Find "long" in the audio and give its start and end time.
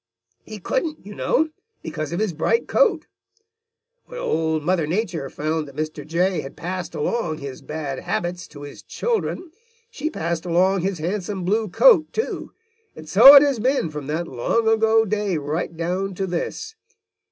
14.27-14.67